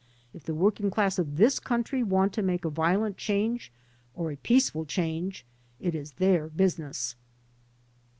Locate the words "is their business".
5.93-7.15